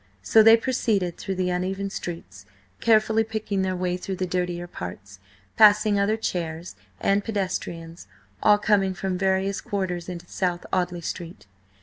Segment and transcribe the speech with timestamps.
[0.23, 2.47] So they proceeded through the uneven streets,
[2.79, 5.19] carefully picking their way through the dirtier parts,
[5.57, 8.07] passing other chairs and pedestrians,
[8.41, 11.45] all coming from various quarters into South Audley Street.